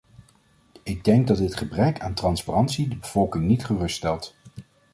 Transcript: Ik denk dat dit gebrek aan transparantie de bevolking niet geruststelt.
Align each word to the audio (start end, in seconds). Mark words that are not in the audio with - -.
Ik 0.83 1.03
denk 1.03 1.27
dat 1.27 1.37
dit 1.37 1.55
gebrek 1.55 1.99
aan 1.99 2.13
transparantie 2.13 2.87
de 2.87 2.95
bevolking 2.97 3.45
niet 3.45 3.65
geruststelt. 3.65 4.35